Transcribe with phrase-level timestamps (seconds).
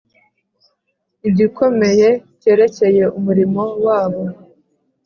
[1.29, 2.09] igikomeye
[2.41, 4.23] cyerekeye umurimo wabo